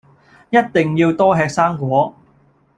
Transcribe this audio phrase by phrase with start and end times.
[0.49, 2.15] 一定要多吃生菓